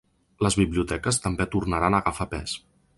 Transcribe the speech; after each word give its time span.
Les 0.45 0.57
biblioteques 0.61 1.23
també 1.27 1.49
tornaran 1.57 1.99
a 1.99 2.05
agafar 2.05 2.33
pes. 2.37 2.61